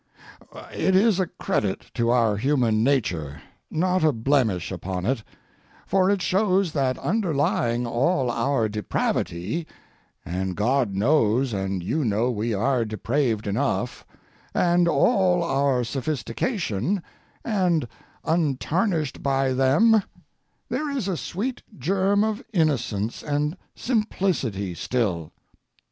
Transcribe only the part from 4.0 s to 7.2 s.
a blemish upon it; for it shows that